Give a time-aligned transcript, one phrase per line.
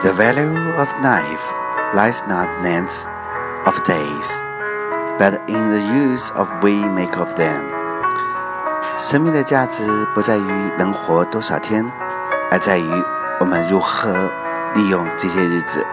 [0.00, 1.52] The value of life
[1.94, 3.06] lies not in length
[3.64, 4.42] of days,
[5.18, 7.62] but in the use of we make of them.
[8.98, 11.90] 生命的价值不在于能活多少天，
[12.50, 12.90] 而在于
[13.40, 14.30] 我们如何
[14.74, 15.86] 利用这些日子。